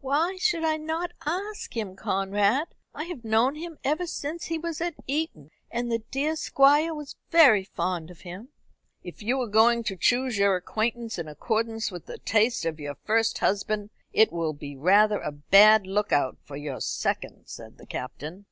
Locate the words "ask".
1.26-1.76